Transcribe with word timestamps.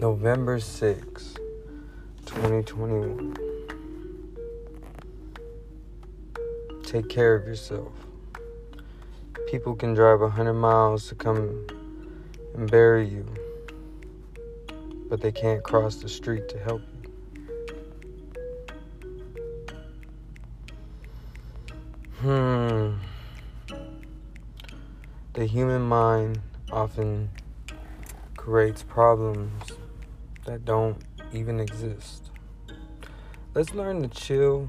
November 0.00 0.58
6, 0.58 1.34
2021. 2.24 3.36
Take 6.82 7.10
care 7.10 7.34
of 7.34 7.46
yourself. 7.46 7.92
People 9.50 9.74
can 9.74 9.92
drive 9.92 10.20
100 10.20 10.54
miles 10.54 11.06
to 11.08 11.14
come 11.14 11.66
and 12.54 12.70
bury 12.70 13.08
you, 13.08 13.26
but 15.10 15.20
they 15.20 15.30
can't 15.30 15.62
cross 15.62 15.96
the 15.96 16.08
street 16.08 16.48
to 16.48 16.58
help 16.58 16.80
you. 16.80 17.10
Hmm. 22.22 22.94
The 25.34 25.44
human 25.44 25.82
mind 25.82 26.40
often 26.72 27.28
creates 28.34 28.82
problems 28.82 29.52
that 30.50 30.64
don't 30.64 30.96
even 31.32 31.60
exist. 31.60 32.32
Let's 33.54 33.72
learn 33.72 34.02
to 34.02 34.08
chill 34.08 34.66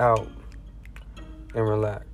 out 0.00 0.28
and 1.54 1.68
relax. 1.68 2.04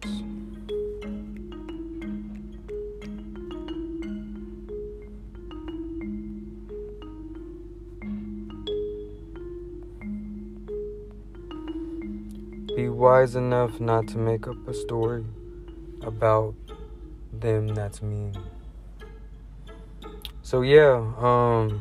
Be 12.76 12.91
wise 12.91 13.36
enough 13.36 13.80
not 13.80 14.06
to 14.08 14.19
make 14.19 14.46
up 14.46 14.69
a 14.69 14.74
story 14.74 15.24
about 16.02 16.54
them 17.32 17.69
that's 17.69 18.02
mean. 18.02 18.34
So 20.55 20.62
yeah, 20.62 21.02
um 21.19 21.80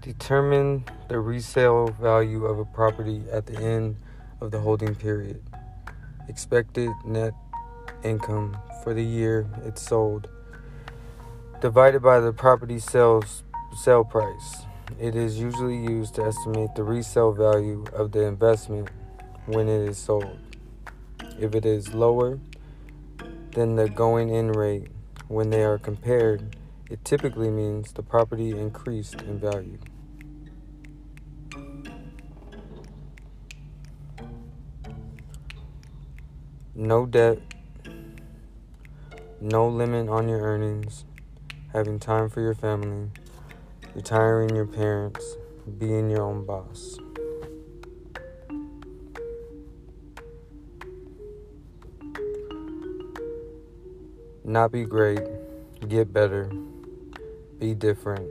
determine 0.00 0.84
the 1.08 1.18
resale 1.18 1.88
value 2.00 2.44
of 2.44 2.60
a 2.60 2.64
property 2.64 3.24
at 3.32 3.46
the 3.46 3.58
end 3.58 3.96
of 4.40 4.52
the 4.52 4.60
holding 4.60 4.94
period. 4.94 5.42
Expected 6.28 6.90
net 7.04 7.32
income 8.04 8.56
for 8.84 8.94
the 8.94 9.02
year 9.02 9.48
it's 9.64 9.82
sold 9.82 10.28
divided 11.60 12.02
by 12.02 12.20
the 12.20 12.32
property 12.32 12.78
sales 12.78 13.42
sale 13.82 14.04
price. 14.04 14.64
It 14.98 15.16
is 15.16 15.40
usually 15.40 15.76
used 15.76 16.14
to 16.14 16.22
estimate 16.22 16.76
the 16.76 16.84
resale 16.84 17.32
value 17.32 17.84
of 17.92 18.12
the 18.12 18.22
investment 18.22 18.88
when 19.46 19.68
it 19.68 19.88
is 19.88 19.98
sold. 19.98 20.38
If 21.36 21.56
it 21.56 21.66
is 21.66 21.92
lower 21.92 22.38
than 23.54 23.74
the 23.74 23.88
going 23.88 24.28
in 24.28 24.52
rate 24.52 24.86
when 25.26 25.50
they 25.50 25.64
are 25.64 25.78
compared, 25.78 26.56
it 26.88 27.04
typically 27.04 27.50
means 27.50 27.90
the 27.90 28.04
property 28.04 28.50
increased 28.50 29.20
in 29.22 29.40
value. 29.40 29.78
No 36.76 37.04
debt, 37.04 37.38
no 39.40 39.66
limit 39.66 40.08
on 40.08 40.28
your 40.28 40.40
earnings, 40.40 41.04
having 41.72 41.98
time 41.98 42.30
for 42.30 42.40
your 42.40 42.54
family 42.54 43.10
retiring 43.94 44.54
your 44.54 44.66
parents, 44.66 45.36
being 45.78 46.10
your 46.10 46.22
own 46.22 46.44
boss. 46.44 46.98
Not 54.44 54.72
be 54.72 54.84
great, 54.84 55.22
get 55.88 56.12
better, 56.12 56.50
be 57.58 57.74
different, 57.74 58.28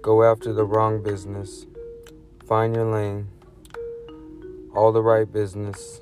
go 0.00 0.22
after 0.22 0.52
the 0.52 0.64
wrong 0.64 1.02
business, 1.02 1.66
find 2.46 2.74
your 2.74 2.92
lane, 2.92 3.28
all 4.74 4.92
the 4.92 5.02
right 5.02 5.30
business. 5.30 6.00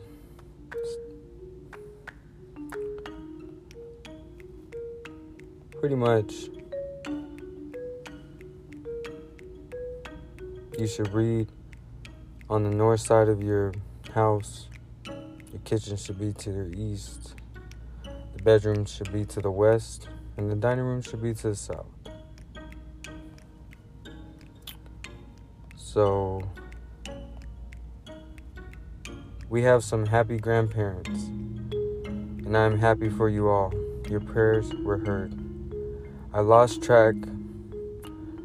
Pretty 5.80 5.96
much. 5.96 6.59
You 10.80 10.86
should 10.86 11.12
read 11.12 11.46
on 12.48 12.64
the 12.64 12.70
north 12.70 13.00
side 13.00 13.28
of 13.28 13.42
your 13.42 13.74
house. 14.14 14.68
Your 15.06 15.60
kitchen 15.64 15.98
should 15.98 16.18
be 16.18 16.32
to 16.32 16.50
the 16.50 16.74
east. 16.74 17.34
The 18.02 18.42
bedroom 18.42 18.86
should 18.86 19.12
be 19.12 19.26
to 19.26 19.40
the 19.40 19.50
west. 19.50 20.08
And 20.38 20.50
the 20.50 20.56
dining 20.56 20.86
room 20.86 21.02
should 21.02 21.22
be 21.22 21.34
to 21.34 21.48
the 21.48 21.54
south. 21.54 21.86
So, 25.76 26.42
we 29.50 29.62
have 29.62 29.84
some 29.84 30.06
happy 30.06 30.38
grandparents. 30.38 31.24
And 31.24 32.56
I 32.56 32.64
am 32.64 32.78
happy 32.78 33.10
for 33.10 33.28
you 33.28 33.50
all. 33.50 33.74
Your 34.08 34.20
prayers 34.20 34.72
were 34.82 34.98
heard. 34.98 35.34
I 36.32 36.40
lost 36.40 36.82
track 36.82 37.16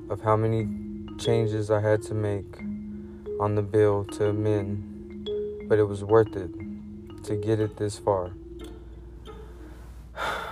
of 0.10 0.20
how 0.20 0.36
many 0.36 0.85
changes 1.18 1.72
I 1.72 1.82
had 1.82 2.02
to 2.04 2.14
make 2.14 2.58
on 3.40 3.56
the 3.56 3.62
bill 3.62 4.06
to 4.14 4.30
amend, 4.30 5.30
but 5.68 5.80
it 5.80 5.84
was 5.84 6.04
worth 6.04 6.36
it 6.36 6.52
to 7.24 7.36
get 7.36 7.60
it 7.60 7.78
this 7.78 7.98
far. 7.98 8.32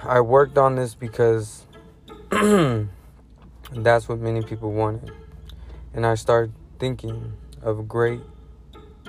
I 0.03 0.19
worked 0.19 0.57
on 0.57 0.75
this 0.75 0.95
because 0.95 1.65
that's 2.31 4.09
what 4.09 4.19
many 4.19 4.41
people 4.41 4.71
wanted. 4.71 5.11
And 5.93 6.05
I 6.05 6.15
started 6.15 6.53
thinking 6.79 7.33
of 7.61 7.87
great 7.87 8.21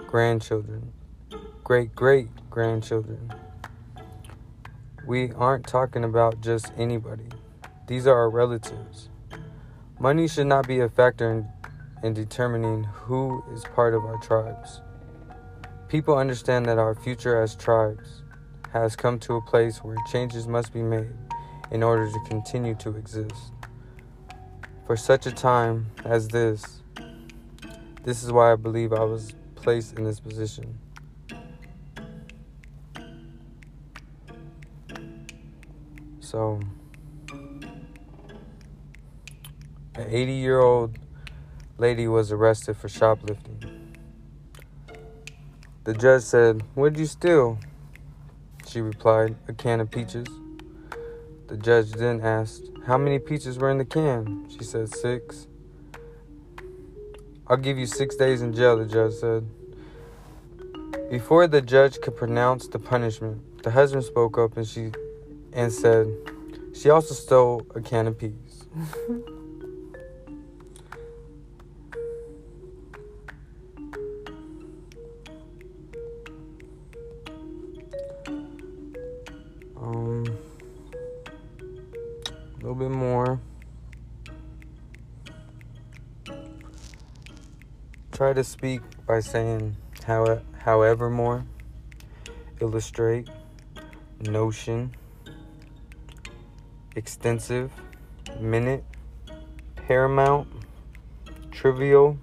grandchildren, 0.06 0.92
great 1.64 1.94
great 1.94 2.28
grandchildren. 2.50 3.32
We 5.06 5.32
aren't 5.32 5.66
talking 5.66 6.04
about 6.04 6.40
just 6.40 6.72
anybody, 6.76 7.28
these 7.88 8.06
are 8.06 8.14
our 8.14 8.30
relatives. 8.30 9.08
Money 10.00 10.26
should 10.26 10.48
not 10.48 10.66
be 10.66 10.80
a 10.80 10.88
factor 10.88 11.30
in, 11.30 11.48
in 12.02 12.12
determining 12.12 12.82
who 12.84 13.42
is 13.52 13.64
part 13.74 13.94
of 13.94 14.04
our 14.04 14.18
tribes. 14.18 14.80
People 15.88 16.18
understand 16.18 16.66
that 16.66 16.78
our 16.78 16.94
future 16.96 17.40
as 17.40 17.54
tribes 17.54 18.22
has 18.72 18.96
come 18.96 19.20
to 19.20 19.36
a 19.36 19.40
place 19.42 19.78
where 19.78 19.96
changes 20.10 20.48
must 20.48 20.72
be 20.72 20.82
made 20.82 21.12
in 21.70 21.82
order 21.84 22.10
to 22.10 22.18
continue 22.28 22.74
to 22.74 22.96
exist. 22.96 23.52
For 24.84 24.96
such 24.96 25.26
a 25.26 25.32
time 25.32 25.86
as 26.04 26.26
this, 26.28 26.82
this 28.02 28.24
is 28.24 28.32
why 28.32 28.52
I 28.52 28.56
believe 28.56 28.92
I 28.92 29.04
was 29.04 29.32
placed 29.54 29.96
in 29.96 30.04
this 30.04 30.18
position. 30.18 30.78
So, 36.20 36.60
An 39.96 40.06
80 40.10 40.32
year 40.32 40.58
old 40.58 40.98
lady 41.78 42.08
was 42.08 42.32
arrested 42.32 42.76
for 42.76 42.88
shoplifting. 42.88 43.94
The 45.84 45.94
judge 45.94 46.22
said, 46.22 46.62
What'd 46.74 46.98
you 46.98 47.06
steal? 47.06 47.60
She 48.66 48.80
replied, 48.80 49.36
A 49.46 49.52
can 49.52 49.78
of 49.78 49.92
peaches. 49.92 50.26
The 51.46 51.56
judge 51.56 51.92
then 51.92 52.22
asked, 52.22 52.70
How 52.86 52.98
many 52.98 53.20
peaches 53.20 53.58
were 53.58 53.70
in 53.70 53.78
the 53.78 53.84
can? 53.84 54.48
She 54.50 54.64
said, 54.64 54.92
Six. 54.92 55.46
I'll 57.46 57.56
give 57.56 57.78
you 57.78 57.86
six 57.86 58.16
days 58.16 58.42
in 58.42 58.52
jail, 58.52 58.76
the 58.76 58.86
judge 58.86 59.12
said. 59.12 59.46
Before 61.08 61.46
the 61.46 61.62
judge 61.62 62.00
could 62.00 62.16
pronounce 62.16 62.66
the 62.66 62.80
punishment, 62.80 63.62
the 63.62 63.70
husband 63.70 64.02
spoke 64.02 64.38
up 64.38 64.56
and 64.56 64.66
she 64.66 64.90
and 65.52 65.72
said, 65.72 66.08
She 66.74 66.90
also 66.90 67.14
stole 67.14 67.64
a 67.76 67.80
can 67.80 68.08
of 68.08 68.18
peas. 68.18 68.64
try 88.24 88.32
to 88.32 88.42
speak 88.42 88.80
by 89.06 89.20
saying 89.20 89.76
how, 90.06 90.40
however 90.58 91.10
more, 91.10 91.44
illustrate, 92.58 93.28
notion, 94.20 94.90
extensive, 96.96 97.70
minute, 98.40 98.82
paramount, 99.76 100.48
trivial, 101.50 102.18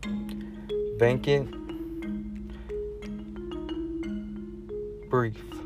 vacant, 0.97 1.51
brief. 5.07 5.60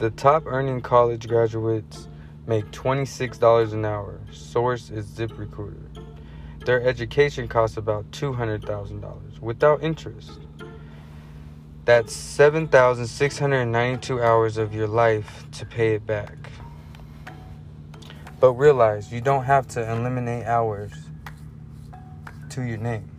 The 0.00 0.08
top 0.08 0.46
earning 0.46 0.80
college 0.80 1.28
graduates 1.28 2.08
make 2.46 2.64
$26 2.70 3.74
an 3.74 3.84
hour. 3.84 4.18
Source 4.32 4.88
is 4.88 5.04
ZipRecruiter. 5.04 6.02
Their 6.64 6.80
education 6.80 7.46
costs 7.46 7.76
about 7.76 8.10
$200,000 8.10 9.40
without 9.40 9.82
interest. 9.82 10.40
That's 11.84 12.16
7,692 12.16 14.22
hours 14.22 14.56
of 14.56 14.72
your 14.72 14.88
life 14.88 15.44
to 15.52 15.66
pay 15.66 15.96
it 15.96 16.06
back. 16.06 16.48
But 18.40 18.54
realize 18.54 19.12
you 19.12 19.20
don't 19.20 19.44
have 19.44 19.68
to 19.68 19.92
eliminate 19.92 20.46
hours 20.46 20.92
to 22.48 22.62
your 22.62 22.78
name. 22.78 23.10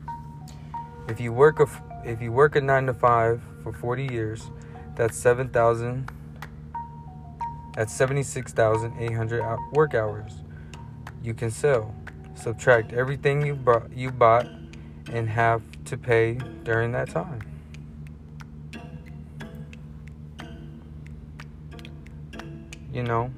If 1.07 1.21
you 1.21 1.31
work 1.31 1.59
a 1.59 1.67
if 2.03 2.23
you 2.23 2.31
work 2.31 2.55
a 2.55 2.61
9 2.61 2.87
to 2.87 2.95
5 2.95 3.41
for 3.61 3.71
40 3.71 4.07
years, 4.07 4.49
that's 4.95 5.15
7,000 5.15 6.09
that's 7.73 7.93
76,800 7.93 9.57
work 9.73 9.93
hours 9.93 10.33
you 11.23 11.33
can 11.33 11.51
sell. 11.51 11.93
Subtract 12.35 12.93
everything 12.93 13.45
you 13.45 13.55
bought, 13.55 13.91
you 13.91 14.11
bought 14.11 14.47
and 15.11 15.29
have 15.29 15.61
to 15.85 15.97
pay 15.97 16.33
during 16.63 16.91
that 16.93 17.09
time. 17.09 17.41
You 22.91 23.03
know, 23.03 23.31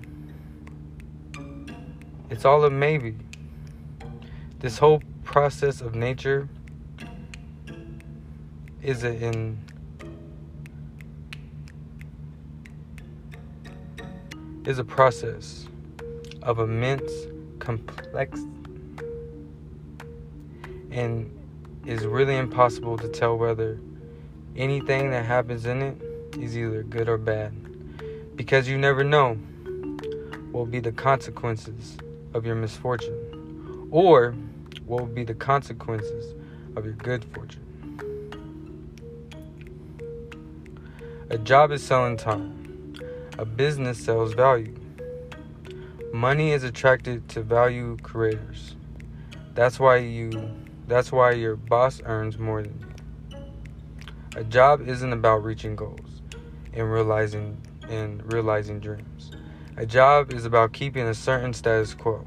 it's 2.29 2.45
all 2.45 2.63
a 2.63 2.69
maybe. 2.69 3.15
This 4.59 4.77
whole 4.77 5.01
process 5.23 5.81
of 5.81 5.93
nature 5.93 6.47
is 8.81 9.03
it 9.03 9.21
in 9.21 9.59
is 14.65 14.79
a 14.79 14.83
process 14.83 15.67
of 16.41 16.59
immense 16.59 17.11
complex 17.59 18.39
and 20.89 21.29
is 21.85 22.05
really 22.05 22.37
impossible 22.37 22.97
to 22.97 23.09
tell 23.09 23.37
whether 23.37 23.77
anything 24.55 25.11
that 25.11 25.25
happens 25.25 25.65
in 25.65 25.81
it 25.81 26.01
is 26.39 26.57
either 26.57 26.83
good 26.83 27.09
or 27.09 27.17
bad 27.17 27.53
because 28.37 28.69
you 28.69 28.77
never 28.77 29.03
know 29.03 29.33
what 30.51 30.59
will 30.59 30.65
be 30.65 30.79
the 30.79 30.91
consequences 30.91 31.97
of 32.33 32.45
your 32.45 32.55
misfortune 32.55 33.87
or 33.91 34.33
what 34.85 35.01
will 35.01 35.07
be 35.07 35.23
the 35.23 35.33
consequences 35.33 36.35
of 36.75 36.85
your 36.85 36.93
good 36.93 37.25
fortune. 37.25 37.59
A 41.29 41.37
job 41.37 41.71
is 41.71 41.83
selling 41.83 42.15
time. 42.15 42.62
A 43.39 43.45
business 43.45 43.97
sells 43.97 44.33
value. 44.33 44.75
Money 46.13 46.51
is 46.51 46.63
attracted 46.63 47.27
to 47.29 47.41
value 47.41 47.97
creators. 48.03 48.75
That's 49.55 49.79
why 49.79 49.97
you 49.97 50.51
that's 50.87 51.11
why 51.11 51.31
your 51.31 51.55
boss 51.55 51.99
earns 52.05 52.37
more 52.37 52.61
than 52.61 52.79
you. 52.79 53.39
A 54.35 54.43
job 54.43 54.87
isn't 54.87 55.11
about 55.11 55.43
reaching 55.43 55.75
goals 55.75 56.21
and 56.73 56.91
realizing 56.91 57.57
and 57.89 58.31
realizing 58.31 58.79
dreams. 58.79 59.31
A 59.77 59.85
job 59.87 60.31
is 60.31 60.45
about 60.45 60.71
keeping 60.71 61.07
a 61.07 61.15
certain 61.15 61.53
status 61.53 61.95
quo. 61.95 62.23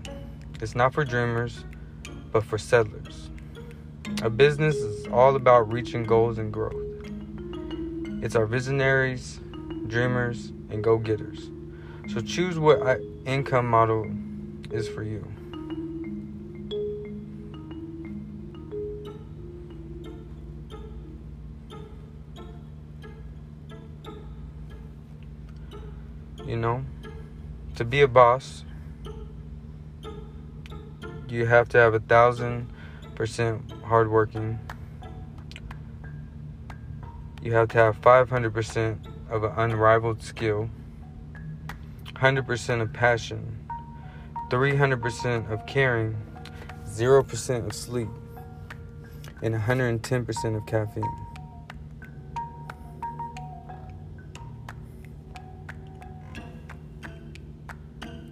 It's 0.60 0.74
not 0.74 0.92
for 0.92 1.04
dreamers, 1.04 1.64
but 2.32 2.42
for 2.42 2.58
settlers. 2.58 3.30
A 4.22 4.30
business 4.30 4.74
is 4.74 5.06
all 5.06 5.36
about 5.36 5.72
reaching 5.72 6.02
goals 6.02 6.38
and 6.38 6.52
growth. 6.52 6.74
It's 8.24 8.34
our 8.34 8.46
visionaries, 8.46 9.38
dreamers, 9.86 10.52
and 10.70 10.82
go 10.82 10.98
getters. 10.98 11.50
So 12.12 12.20
choose 12.20 12.58
what 12.58 13.00
income 13.24 13.66
model 13.66 14.10
is 14.70 14.88
for 14.88 15.02
you. 15.02 15.26
You 26.46 26.56
know, 26.56 26.84
to 27.74 27.84
be 27.84 28.02
a 28.02 28.08
boss, 28.08 28.64
you 31.28 31.46
have 31.46 31.68
to 31.70 31.78
have 31.78 31.94
a 31.94 32.00
thousand 32.00 32.72
percent 33.16 33.72
hardworking. 33.84 34.60
You 37.42 37.52
have 37.54 37.68
to 37.70 37.78
have 37.78 38.00
500% 38.00 39.05
of 39.30 39.44
an 39.44 39.52
unrivaled 39.56 40.22
skill, 40.22 40.70
100% 42.04 42.80
of 42.80 42.92
passion, 42.92 43.66
300% 44.50 45.50
of 45.50 45.66
caring, 45.66 46.16
0% 46.86 47.66
of 47.66 47.72
sleep, 47.74 48.08
and 49.42 49.54
110% 49.54 50.56
of 50.56 50.66
caffeine. 50.66 51.26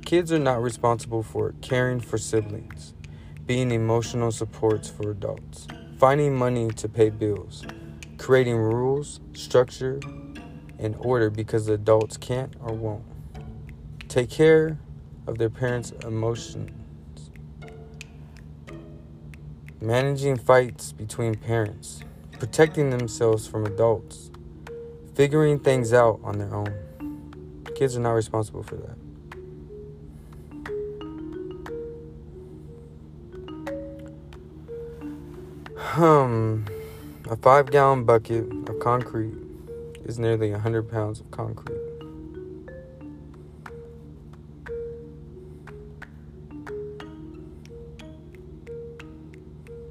Kids 0.04 0.30
are 0.30 0.38
not 0.38 0.62
responsible 0.62 1.22
for 1.22 1.54
caring 1.60 1.98
for 1.98 2.18
siblings, 2.18 2.94
being 3.46 3.70
emotional 3.72 4.30
supports 4.30 4.88
for 4.88 5.10
adults, 5.10 5.66
finding 5.98 6.36
money 6.36 6.68
to 6.68 6.88
pay 6.88 7.10
bills, 7.10 7.64
creating 8.18 8.56
rules, 8.56 9.20
structure, 9.32 9.98
in 10.78 10.94
order 10.96 11.30
because 11.30 11.68
adults 11.68 12.16
can't 12.16 12.54
or 12.60 12.72
won't. 12.72 13.04
Take 14.08 14.30
care 14.30 14.78
of 15.26 15.38
their 15.38 15.50
parents' 15.50 15.92
emotions. 16.04 16.70
Managing 19.80 20.36
fights 20.36 20.92
between 20.92 21.34
parents, 21.34 22.00
protecting 22.38 22.90
themselves 22.90 23.46
from 23.46 23.66
adults, 23.66 24.30
figuring 25.14 25.58
things 25.58 25.92
out 25.92 26.20
on 26.22 26.38
their 26.38 26.54
own. 26.54 27.62
Kids 27.74 27.96
are 27.96 28.00
not 28.00 28.12
responsible 28.12 28.62
for 28.62 28.76
that. 28.76 28.96
Um, 35.96 36.64
a 37.30 37.36
five 37.36 37.70
gallon 37.70 38.04
bucket 38.04 38.50
of 38.68 38.80
concrete 38.80 39.43
is 40.04 40.18
nearly 40.18 40.50
100 40.50 40.90
pounds 40.90 41.20
of 41.20 41.30
concrete. 41.30 41.78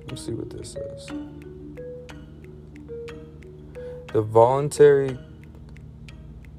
Let's 0.08 0.26
see 0.26 0.34
what 0.34 0.50
this 0.52 0.74
says. 0.74 1.10
The 4.14 4.22
voluntary 4.22 5.18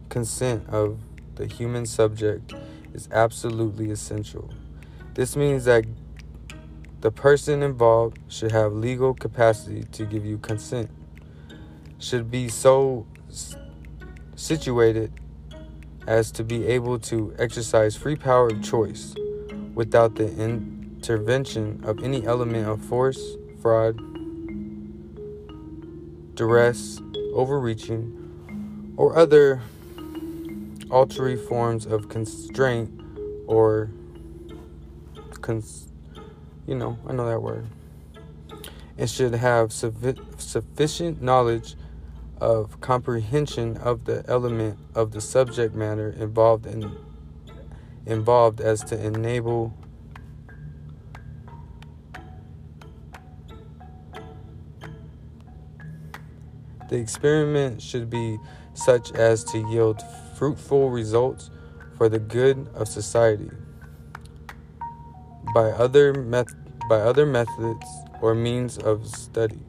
consent 0.08 0.68
of 0.68 0.98
the 1.36 1.46
human 1.46 1.86
subject 1.86 2.52
is 2.92 3.08
absolutely 3.12 3.90
essential. 3.90 4.50
This 5.14 5.36
means 5.36 5.64
that 5.66 5.84
the 7.00 7.12
person 7.12 7.62
involved 7.62 8.18
should 8.28 8.50
have 8.50 8.72
legal 8.72 9.14
capacity 9.14 9.84
to 9.92 10.04
give 10.04 10.24
you 10.24 10.38
consent, 10.38 10.90
should 11.98 12.30
be 12.30 12.48
so 12.48 13.06
situated 14.36 15.12
as 16.06 16.30
to 16.32 16.44
be 16.44 16.66
able 16.66 16.98
to 16.98 17.34
exercise 17.38 17.96
free 17.96 18.16
power 18.16 18.48
of 18.48 18.62
choice 18.62 19.14
without 19.74 20.16
the 20.16 20.28
intervention 20.36 21.80
of 21.84 22.02
any 22.02 22.26
element 22.26 22.68
of 22.68 22.80
force, 22.84 23.36
fraud, 23.60 23.96
duress, 26.34 27.00
overreaching, 27.32 28.94
or 28.96 29.16
other 29.16 29.62
ulterior 30.90 31.36
forms 31.36 31.86
of 31.86 32.08
constraint 32.08 32.90
or 33.46 33.90
cons- 35.40 35.88
you 36.66 36.74
know, 36.74 36.98
I 37.06 37.12
know 37.12 37.28
that 37.28 37.42
word. 37.42 37.66
And 38.96 39.10
should 39.10 39.34
have 39.34 39.72
sufficient 39.72 41.20
knowledge 41.20 41.74
of 42.44 42.78
comprehension 42.82 43.74
of 43.78 44.04
the 44.04 44.22
element 44.28 44.78
of 44.94 45.12
the 45.12 45.20
subject 45.20 45.74
matter 45.74 46.10
involved 46.10 46.66
in 46.66 46.94
involved 48.04 48.60
as 48.60 48.84
to 48.84 49.02
enable 49.02 49.72
the 56.90 56.96
experiment 56.96 57.80
should 57.80 58.10
be 58.10 58.38
such 58.74 59.10
as 59.12 59.42
to 59.42 59.58
yield 59.70 60.02
fruitful 60.36 60.90
results 60.90 61.50
for 61.96 62.10
the 62.10 62.18
good 62.18 62.68
of 62.74 62.86
society. 62.86 63.50
By 65.54 65.70
other 65.70 66.12
by 66.90 66.96
other 66.96 67.24
methods 67.24 67.86
or 68.20 68.34
means 68.34 68.76
of 68.76 69.08
study 69.08 69.60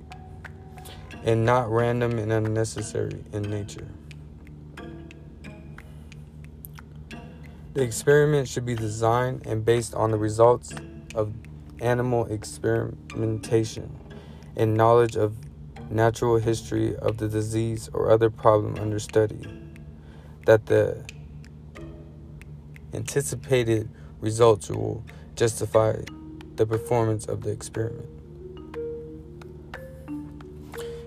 and 1.25 1.43
not 1.43 1.69
random 1.69 2.19
and 2.19 2.31
unnecessary 2.31 3.23
in 3.33 3.41
nature. 3.41 3.87
The 7.73 7.81
experiment 7.81 8.47
should 8.47 8.65
be 8.65 8.75
designed 8.75 9.45
and 9.45 9.65
based 9.65 9.95
on 9.95 10.11
the 10.11 10.17
results 10.17 10.73
of 11.13 11.33
animal 11.81 12.25
experimentation 12.27 13.99
and 14.55 14.75
knowledge 14.75 15.17
of 15.17 15.35
natural 15.89 16.37
history 16.37 16.95
of 16.95 17.17
the 17.17 17.27
disease 17.27 17.89
or 17.91 18.11
other 18.11 18.29
problem 18.29 18.77
under 18.79 18.99
study. 18.99 19.41
That 20.45 20.67
the 20.67 21.03
anticipated 22.93 23.89
results 24.21 24.69
will 24.69 25.03
justify 25.35 25.97
the 26.55 26.65
performance 26.65 27.25
of 27.25 27.41
the 27.41 27.49
experiment. 27.49 28.14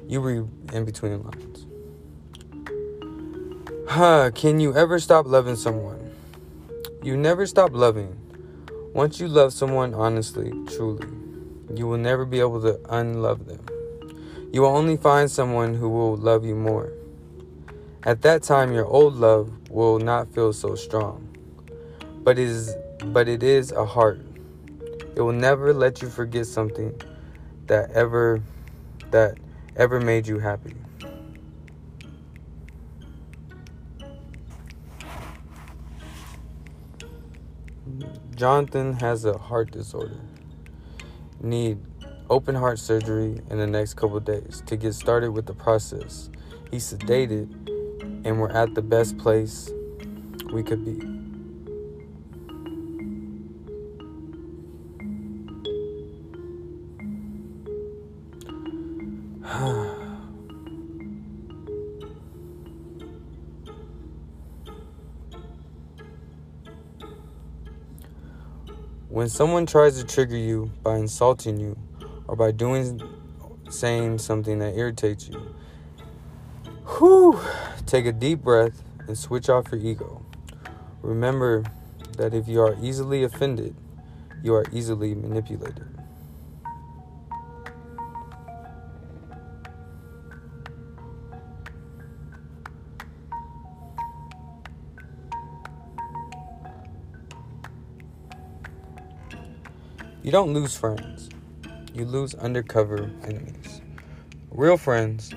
You 0.08 0.20
read 0.20 0.48
in 0.72 0.86
between 0.86 1.12
the 1.12 1.18
lines. 1.18 1.66
Huh, 3.90 4.30
can 4.34 4.58
you 4.58 4.74
ever 4.74 4.98
stop 4.98 5.26
loving 5.26 5.54
someone? 5.54 6.12
You 7.02 7.14
never 7.14 7.46
stop 7.46 7.72
loving. 7.74 8.16
Once 8.94 9.20
you 9.20 9.28
love 9.28 9.52
someone 9.52 9.92
honestly, 9.92 10.50
truly, 10.66 11.06
you 11.74 11.86
will 11.86 11.98
never 11.98 12.24
be 12.24 12.40
able 12.40 12.62
to 12.62 12.80
unlove 12.88 13.44
them. 13.44 13.60
You 14.50 14.62
will 14.62 14.74
only 14.74 14.96
find 14.96 15.30
someone 15.30 15.74
who 15.74 15.90
will 15.90 16.16
love 16.16 16.42
you 16.42 16.54
more. 16.54 16.90
At 18.02 18.22
that 18.22 18.42
time 18.42 18.72
your 18.72 18.86
old 18.86 19.14
love 19.14 19.52
will 19.68 19.98
not 19.98 20.32
feel 20.32 20.54
so 20.54 20.74
strong. 20.74 21.28
But 22.22 22.38
it 22.38 22.48
is 22.48 22.74
but 23.04 23.28
it 23.28 23.42
is 23.42 23.72
a 23.72 23.84
heart. 23.84 24.20
It 25.16 25.20
will 25.20 25.32
never 25.32 25.74
let 25.74 26.00
you 26.00 26.08
forget 26.08 26.46
something 26.46 26.98
that 27.66 27.90
ever 27.90 28.42
that 29.10 29.36
ever 29.78 30.00
made 30.00 30.26
you 30.26 30.40
happy. 30.40 30.74
Jonathan 38.34 38.92
has 38.94 39.24
a 39.24 39.38
heart 39.38 39.70
disorder. 39.70 40.20
Need 41.40 41.78
open 42.28 42.54
heart 42.54 42.78
surgery 42.78 43.40
in 43.50 43.58
the 43.58 43.66
next 43.66 43.94
couple 43.94 44.18
days 44.20 44.62
to 44.66 44.76
get 44.76 44.94
started 44.94 45.30
with 45.30 45.46
the 45.46 45.54
process. 45.54 46.28
He's 46.70 46.92
sedated 46.92 47.48
and 48.24 48.40
we're 48.40 48.50
at 48.50 48.74
the 48.74 48.82
best 48.82 49.16
place 49.16 49.70
we 50.52 50.62
could 50.62 50.84
be. 50.84 51.17
When 69.08 69.30
someone 69.30 69.64
tries 69.64 69.98
to 69.98 70.06
trigger 70.06 70.36
you 70.36 70.70
by 70.82 70.98
insulting 70.98 71.58
you 71.58 71.78
or 72.26 72.36
by 72.36 72.50
doing 72.50 73.00
saying 73.70 74.18
something 74.18 74.58
that 74.58 74.76
irritates 74.76 75.28
you, 75.28 75.54
whew, 76.98 77.40
take 77.86 78.04
a 78.04 78.12
deep 78.12 78.40
breath 78.42 78.82
and 79.06 79.16
switch 79.16 79.48
off 79.48 79.72
your 79.72 79.80
ego. 79.80 80.22
Remember 81.00 81.64
that 82.18 82.34
if 82.34 82.48
you 82.48 82.60
are 82.60 82.76
easily 82.82 83.24
offended, 83.24 83.74
you 84.42 84.54
are 84.54 84.66
easily 84.72 85.14
manipulated. 85.14 85.87
You 100.28 100.32
don't 100.32 100.52
lose 100.52 100.76
friends, 100.76 101.30
you 101.94 102.04
lose 102.04 102.34
undercover 102.34 103.10
enemies. 103.22 103.80
Real 104.50 104.76
friends 104.76 105.32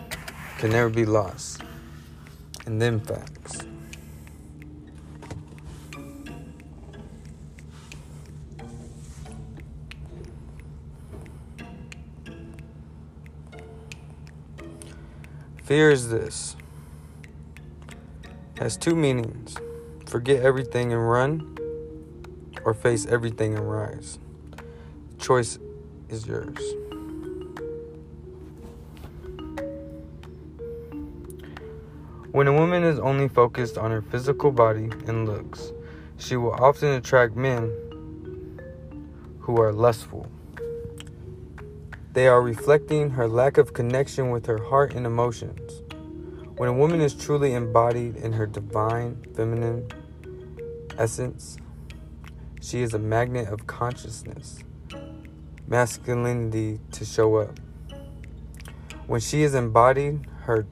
can 0.57 0.71
never 0.71 0.89
be 0.89 1.05
lost. 1.05 1.61
And 2.65 2.81
then 2.81 2.99
facts. 2.99 3.59
Fear 15.63 15.91
is 15.91 16.09
this. 16.09 16.57
Has 18.57 18.75
two 18.75 18.97
meanings. 18.97 19.55
Forget 20.05 20.43
everything 20.43 20.91
and 20.91 21.09
run, 21.09 21.57
or 22.65 22.73
face 22.73 23.05
everything 23.05 23.55
and 23.55 23.71
rise 23.71 24.19
choice 25.31 25.59
is 26.09 26.27
yours. 26.27 26.57
When 32.33 32.47
a 32.47 32.53
woman 32.53 32.83
is 32.83 32.99
only 32.99 33.29
focused 33.29 33.77
on 33.77 33.91
her 33.91 34.01
physical 34.01 34.51
body 34.51 34.89
and 35.07 35.25
looks, 35.25 35.71
she 36.17 36.35
will 36.35 36.51
often 36.51 36.89
attract 36.89 37.37
men 37.37 37.71
who 39.39 39.55
are 39.61 39.71
lustful. 39.71 40.29
They 42.11 42.27
are 42.27 42.41
reflecting 42.41 43.11
her 43.11 43.29
lack 43.29 43.57
of 43.57 43.73
connection 43.73 44.31
with 44.31 44.47
her 44.47 44.61
heart 44.61 44.93
and 44.95 45.05
emotions. 45.05 45.81
When 46.57 46.67
a 46.67 46.73
woman 46.73 46.99
is 46.99 47.13
truly 47.13 47.53
embodied 47.53 48.17
in 48.17 48.33
her 48.33 48.47
divine 48.47 49.15
feminine 49.33 49.87
essence, 50.97 51.55
she 52.59 52.81
is 52.81 52.93
a 52.93 52.99
magnet 52.99 53.47
of 53.47 53.65
consciousness 53.65 54.61
masculinity 55.71 56.81
to 56.91 57.05
show 57.05 57.37
up. 57.37 57.57
When 59.07 59.21
she 59.21 59.43
is 59.43 59.55
embodied, 59.55 60.27
her 60.41 60.65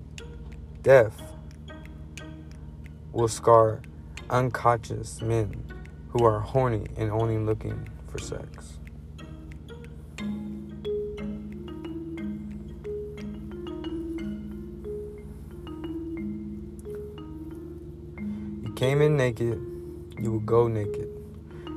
death 0.84 1.22
will 3.14 3.30
scar 3.30 3.82
unconscious 4.30 5.22
men 5.22 5.64
who 6.10 6.26
are 6.26 6.42
horny 6.42 6.86
and 6.98 7.10
only 7.12 7.38
looking 7.38 7.88
for 8.10 8.20
sex. 8.20 8.80
You 18.64 18.74
came 18.76 19.02
in 19.02 19.16
naked, 19.16 19.62
you 20.20 20.34
will 20.34 20.42
go 20.42 20.68
naked. 20.68 21.08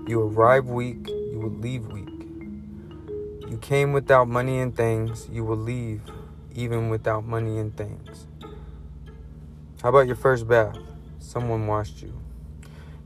You 0.09 0.23
arrive 0.23 0.67
weak, 0.67 1.07
you 1.07 1.38
will 1.38 1.50
leave 1.50 1.87
weak. 1.87 2.02
Came 3.62 3.92
without 3.92 4.28
money 4.28 4.59
and 4.59 4.76
things, 4.76 5.28
you 5.31 5.45
will 5.45 5.57
leave 5.57 6.02
even 6.52 6.90
without 6.90 7.25
money 7.25 7.59
and 7.59 7.75
things. 7.76 8.26
How 9.81 9.88
about 9.88 10.09
your 10.09 10.16
first 10.16 10.49
bath? 10.49 10.76
Someone 11.21 11.69
washed 11.69 12.02
you. 12.02 12.12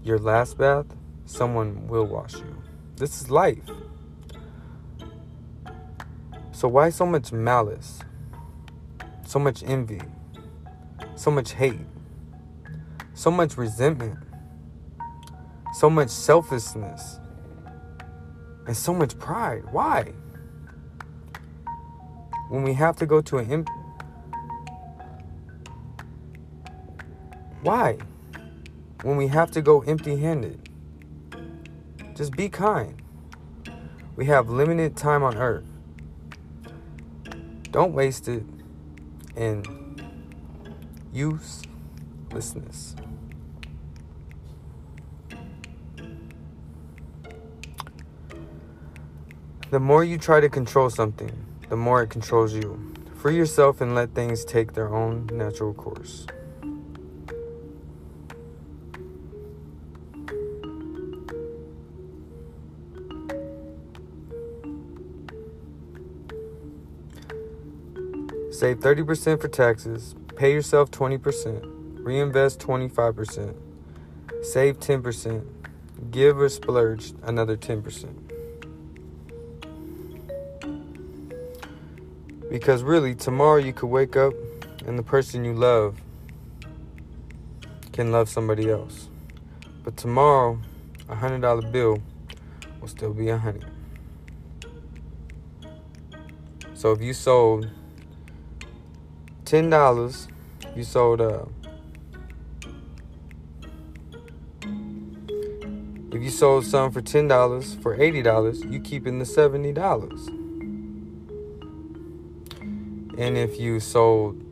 Your 0.02 0.18
last 0.18 0.56
bath? 0.56 0.86
Someone 1.26 1.86
will 1.88 2.06
wash 2.06 2.36
you. 2.36 2.62
This 2.96 3.20
is 3.20 3.30
life. 3.30 3.68
So, 6.52 6.68
why 6.68 6.88
so 6.88 7.04
much 7.04 7.32
malice? 7.32 8.00
So 9.26 9.38
much 9.38 9.62
envy? 9.62 10.00
So 11.16 11.30
much 11.30 11.52
hate? 11.52 11.86
So 13.12 13.30
much 13.30 13.58
resentment? 13.58 14.18
So 15.74 15.90
much 15.90 16.08
selfishness? 16.08 17.20
And 18.66 18.74
so 18.74 18.94
much 18.94 19.18
pride? 19.18 19.64
Why? 19.70 20.12
When 22.48 22.62
we 22.62 22.74
have 22.74 22.96
to 22.96 23.06
go 23.06 23.20
to 23.20 23.38
an 23.38 23.50
imp- 23.50 23.70
why? 27.62 27.98
When 29.02 29.16
we 29.16 29.26
have 29.28 29.50
to 29.52 29.62
go 29.62 29.80
empty-handed. 29.82 30.68
Just 32.14 32.32
be 32.32 32.48
kind. 32.48 33.02
We 34.14 34.26
have 34.26 34.48
limited 34.48 34.96
time 34.96 35.22
on 35.22 35.36
earth. 35.36 35.66
Don't 37.72 37.92
waste 37.92 38.28
it 38.28 38.44
in 39.34 39.62
uselessness. 41.12 42.94
The 49.70 49.80
more 49.80 50.04
you 50.04 50.16
try 50.16 50.40
to 50.40 50.48
control 50.48 50.88
something 50.88 51.32
the 51.68 51.76
more 51.76 52.02
it 52.02 52.10
controls 52.10 52.52
you. 52.54 52.80
Free 53.16 53.36
yourself 53.36 53.80
and 53.80 53.94
let 53.94 54.14
things 54.14 54.44
take 54.44 54.74
their 54.74 54.94
own 54.94 55.28
natural 55.32 55.74
course. 55.74 56.26
Save 68.50 68.80
30% 68.80 69.40
for 69.40 69.48
taxes, 69.48 70.14
pay 70.34 70.52
yourself 70.52 70.90
20%, 70.90 71.60
reinvest 71.98 72.58
25%, 72.60 73.54
save 74.42 74.80
10%, 74.80 75.44
give 76.10 76.38
or 76.40 76.48
splurge 76.48 77.12
another 77.22 77.56
10%. 77.56 78.25
Because 82.56 82.82
really, 82.82 83.14
tomorrow 83.14 83.58
you 83.58 83.74
could 83.74 83.88
wake 83.88 84.16
up 84.16 84.32
and 84.86 84.98
the 84.98 85.02
person 85.02 85.44
you 85.44 85.52
love 85.52 86.00
can 87.92 88.10
love 88.10 88.30
somebody 88.30 88.70
else. 88.70 89.10
But 89.84 89.98
tomorrow, 89.98 90.58
a 91.06 91.14
hundred 91.14 91.42
dollar 91.42 91.60
bill 91.60 91.98
will 92.80 92.88
still 92.88 93.12
be 93.12 93.28
a 93.28 93.36
hundred. 93.36 93.66
So 96.72 96.92
if 96.92 97.02
you 97.02 97.12
sold 97.12 97.68
ten 99.44 99.68
dollars, 99.68 100.26
you 100.74 100.82
sold 100.82 101.20
uh 101.20 101.44
if 106.10 106.22
you 106.22 106.30
sold 106.30 106.64
some 106.64 106.90
for 106.90 107.02
ten 107.02 107.28
dollars 107.28 107.74
for 107.82 108.00
eighty 108.00 108.22
dollars, 108.22 108.64
you 108.64 108.80
keeping 108.80 109.18
the 109.18 109.26
seventy 109.26 109.72
dollars. 109.72 110.30
And 113.18 113.38
if 113.38 113.58
you 113.58 113.80
sold 113.80 114.42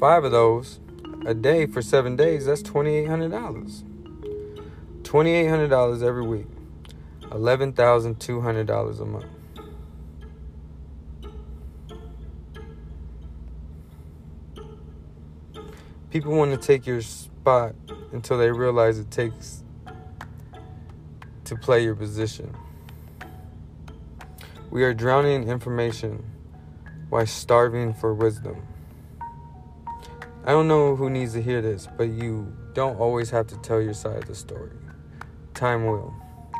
five 0.00 0.24
of 0.24 0.32
those 0.32 0.80
a 1.26 1.34
day 1.34 1.66
for 1.66 1.80
seven 1.80 2.16
days, 2.16 2.46
that's 2.46 2.62
twenty 2.62 2.96
eight 2.96 3.06
hundred 3.06 3.30
dollars. 3.30 3.84
Twenty 5.04 5.30
eight 5.30 5.46
hundred 5.46 5.68
dollars 5.68 6.02
every 6.02 6.26
week. 6.26 6.46
Eleven 7.30 7.72
thousand 7.72 8.18
two 8.18 8.40
hundred 8.40 8.66
dollars 8.66 8.98
a 8.98 9.04
month. 9.04 9.26
People 16.10 16.36
want 16.36 16.50
to 16.50 16.56
take 16.56 16.88
your 16.88 17.00
spot 17.02 17.76
until 18.10 18.36
they 18.36 18.50
realize 18.50 18.98
it 18.98 19.12
takes 19.12 19.62
to 21.44 21.54
play 21.54 21.84
your 21.84 21.94
position. 21.94 22.52
We 24.70 24.82
are 24.82 24.92
drowning 24.92 25.42
in 25.42 25.48
information 25.48 26.24
while 27.10 27.26
starving 27.26 27.92
for 27.92 28.14
wisdom. 28.14 28.66
I 30.44 30.52
don't 30.52 30.68
know 30.68 30.96
who 30.96 31.10
needs 31.10 31.34
to 31.34 31.42
hear 31.42 31.60
this, 31.60 31.86
but 31.98 32.08
you 32.08 32.56
don't 32.72 32.96
always 32.98 33.28
have 33.30 33.46
to 33.48 33.56
tell 33.58 33.82
your 33.82 33.92
side 33.92 34.16
of 34.16 34.26
the 34.26 34.34
story. 34.34 34.70
Time 35.52 35.84
will. 35.84 36.14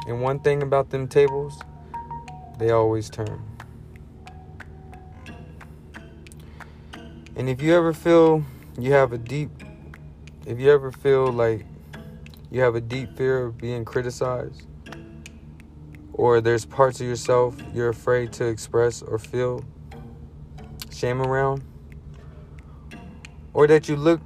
And 0.06 0.20
one 0.20 0.40
thing 0.40 0.62
about 0.62 0.90
them 0.90 1.08
tables, 1.08 1.58
they 2.58 2.70
always 2.70 3.08
turn. 3.08 3.42
And 7.36 7.48
if 7.48 7.62
you 7.62 7.74
ever 7.74 7.94
feel 7.94 8.44
you 8.78 8.92
have 8.92 9.12
a 9.12 9.18
deep 9.18 9.50
if 10.46 10.58
you 10.58 10.70
ever 10.70 10.90
feel 10.90 11.26
like 11.26 11.64
you 12.50 12.60
have 12.60 12.74
a 12.74 12.80
deep 12.80 13.16
fear 13.16 13.44
of 13.44 13.58
being 13.58 13.84
criticized 13.84 14.66
or 16.12 16.40
there's 16.40 16.64
parts 16.64 17.00
of 17.00 17.06
yourself 17.06 17.56
you're 17.74 17.88
afraid 17.88 18.32
to 18.32 18.46
express 18.46 19.02
or 19.02 19.18
feel 19.18 19.64
shame 21.00 21.22
around 21.22 21.62
or 23.54 23.66
that 23.66 23.88
you 23.88 23.96
look 23.96 24.20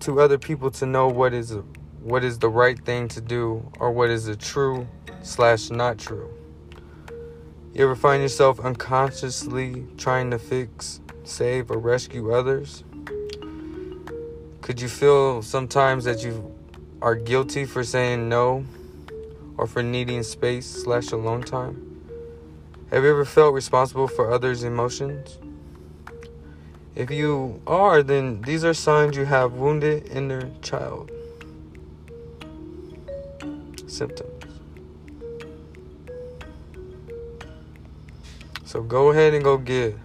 to 0.00 0.20
other 0.20 0.38
people 0.38 0.70
to 0.70 0.84
know 0.84 1.08
what 1.08 1.32
is 1.32 1.56
what 2.02 2.24
is 2.24 2.38
the 2.38 2.48
right 2.48 2.84
thing 2.84 3.08
to 3.08 3.20
do 3.20 3.70
or 3.78 3.90
what 3.90 4.10
is 4.10 4.26
a 4.26 4.36
true 4.36 4.86
slash 5.22 5.70
not 5.70 5.98
true 5.98 6.28
you 7.72 7.84
ever 7.84 7.94
find 7.94 8.22
yourself 8.22 8.58
unconsciously 8.60 9.86
trying 9.96 10.30
to 10.30 10.38
fix 10.38 11.00
save 11.24 11.70
or 11.70 11.78
rescue 11.78 12.32
others 12.32 12.82
could 14.68 14.82
you 14.82 14.88
feel 14.88 15.40
sometimes 15.40 16.04
that 16.04 16.22
you 16.22 16.54
are 17.00 17.14
guilty 17.14 17.64
for 17.64 17.82
saying 17.84 18.28
no 18.28 18.66
or 19.56 19.66
for 19.66 19.82
needing 19.82 20.22
space 20.22 20.66
slash 20.66 21.10
alone 21.12 21.42
time? 21.42 22.02
Have 22.90 23.02
you 23.02 23.10
ever 23.10 23.24
felt 23.24 23.54
responsible 23.54 24.08
for 24.08 24.30
others' 24.30 24.64
emotions? 24.64 25.38
If 26.98 27.10
you 27.10 27.62
are, 27.66 28.02
then 28.02 28.42
these 28.42 28.64
are 28.64 28.74
signs 28.74 29.16
you 29.16 29.24
have 29.24 29.52
wounded 29.52 30.08
inner 30.08 30.50
child. 30.60 31.10
Symptoms. 33.86 34.44
So 38.64 38.82
go 38.82 39.10
ahead 39.12 39.32
and 39.32 39.42
go 39.42 39.56
get 39.56 39.96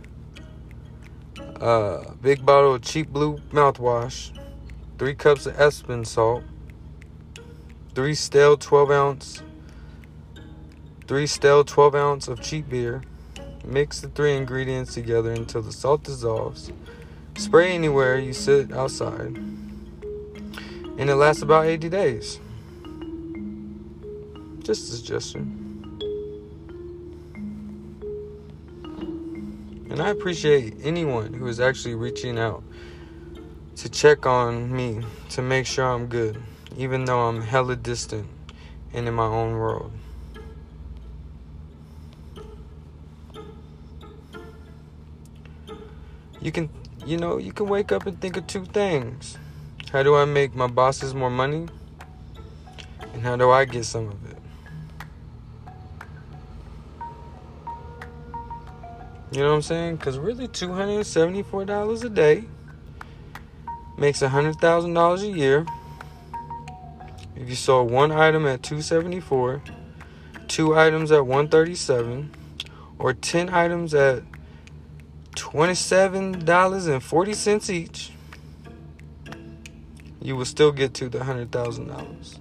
a 1.56 2.14
big 2.22 2.46
bottle 2.46 2.76
of 2.76 2.84
cheap 2.84 3.10
blue 3.10 3.40
mouthwash 3.52 4.32
three 4.98 5.16
cups 5.16 5.46
of 5.46 5.60
Epsom 5.60 6.06
salt, 6.06 6.44
three 7.96 8.16
stale 8.16 8.56
12 8.56 8.92
ounce, 8.92 9.44
three 11.08 11.28
stale 11.28 11.64
12 11.64 11.96
ounce 11.96 12.28
of 12.28 12.42
cheap 12.42 12.70
beer. 12.70 13.02
Mix 13.66 14.02
the 14.02 14.10
three 14.10 14.36
ingredients 14.36 14.94
together 14.94 15.32
until 15.32 15.62
the 15.62 15.72
salt 15.72 16.04
dissolves. 16.04 16.72
Spray 17.38 17.74
anywhere 17.74 18.20
you 18.20 18.34
sit 18.34 18.72
outside, 18.74 19.38
and 20.98 21.10
it 21.10 21.16
lasts 21.16 21.42
about 21.42 21.66
80 21.66 21.90
days. 21.90 22.40
Just 24.60 24.92
a 24.92 24.96
suggestion. 24.98 25.60
And 29.90 30.02
I 30.02 30.10
appreciate 30.10 30.76
anyone 30.84 31.34
who 31.34 31.48
is 31.48 31.60
actually 31.60 31.96
reaching 31.96 32.38
out 32.38 32.64
to 33.78 33.90
check 33.90 34.26
on 34.26 34.76
me 34.76 35.04
to 35.30 35.42
make 35.42 35.66
sure 35.66 35.86
I'm 35.86 36.08
good, 36.08 36.42
even 36.78 37.06
though 37.06 37.28
I'm 37.28 37.42
hella 37.42 37.76
distant 37.76 38.28
and 38.94 39.08
in 39.08 39.14
my 39.14 39.26
own 39.26 39.54
world. 39.54 39.92
You 46.44 46.52
can, 46.52 46.70
you 47.06 47.16
know, 47.16 47.38
you 47.38 47.54
can 47.54 47.68
wake 47.70 47.94
up 47.94 48.06
and 48.06 48.20
think 48.20 48.36
of 48.36 48.46
two 48.48 48.66
things. 48.66 49.38
How 49.94 50.04
do 50.04 50.14
I 50.18 50.26
make 50.26 50.54
my 50.54 50.68
bosses 50.68 51.16
more 51.16 51.30
money? 51.30 51.68
And 53.14 53.22
how 53.22 53.38
do 53.38 53.50
I 53.50 53.64
get 53.64 53.86
some 53.86 54.10
of 54.10 54.26
it? 54.30 54.38
You 59.32 59.40
know 59.40 59.52
what 59.52 59.56
I'm 59.56 59.62
saying? 59.62 59.96
Because 59.96 60.18
really, 60.18 60.50
$274 60.50 62.04
a 62.04 62.10
day 62.10 62.44
makes 63.98 64.20
$100,000 64.20 65.22
a 65.22 65.28
year. 65.28 65.66
If 67.38 67.48
you 67.48 67.56
sold 67.56 67.90
one 67.90 68.12
item 68.12 68.46
at 68.46 68.62
274, 68.64 69.64
two 70.50 70.78
items 70.78 71.10
at 71.14 71.26
137, 71.26 72.32
or 73.00 73.14
10 73.14 73.50
items 73.50 73.94
at 73.94 74.24
$27.40 75.54 77.70
each, 77.70 78.12
you 80.20 80.36
will 80.36 80.46
still 80.46 80.72
get 80.72 80.96
to 80.96 81.10
the 81.10 81.20
$100,000. 81.20 82.40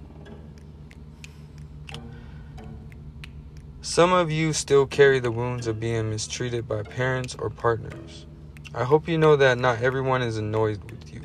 Some 3.81 4.11
of 4.11 4.31
you 4.31 4.51
still 4.51 4.87
carry 4.87 5.19
the 5.19 5.29
wounds 5.29 5.67
of 5.67 5.79
being 5.79 6.09
mistreated 6.09 6.67
by 6.67 6.81
parents 6.81 7.35
or 7.35 7.51
partners. 7.51 8.25
I 8.73 8.83
hope 8.83 9.07
you 9.07 9.19
know 9.19 9.35
that 9.35 9.59
not 9.59 9.83
everyone 9.83 10.23
is 10.23 10.37
annoyed 10.37 10.83
with 10.89 11.13
you. 11.13 11.21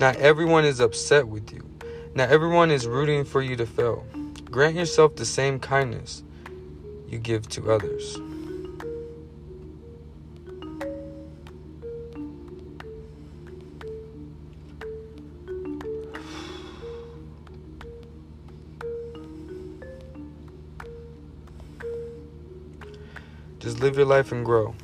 Not 0.00 0.16
everyone 0.16 0.64
is 0.64 0.80
upset 0.80 1.28
with 1.28 1.52
you. 1.52 1.68
Not 2.14 2.30
everyone 2.30 2.70
is 2.70 2.86
rooting 2.86 3.26
for 3.26 3.42
you 3.42 3.56
to 3.56 3.66
fail. 3.66 4.06
Grant 4.50 4.74
yourself 4.74 5.16
the 5.16 5.26
same 5.26 5.60
kindness 5.60 6.22
you 7.06 7.18
give 7.18 7.46
to 7.50 7.70
others. 7.70 8.18
Just 23.64 23.80
live 23.80 23.96
your 23.96 24.04
life 24.04 24.30
and 24.30 24.44
grow. 24.44 24.74